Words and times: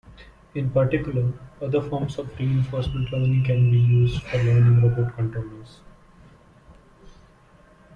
In 0.55 0.71
particular, 0.71 1.31
other 1.61 1.79
forms 1.87 2.17
of 2.17 2.35
reinforcement 2.39 3.11
learning 3.11 3.43
can 3.43 3.69
be 3.69 3.77
used 3.77 4.23
for 4.23 4.37
learning 4.39 4.81
robot 4.81 5.15
controllers. 5.15 5.81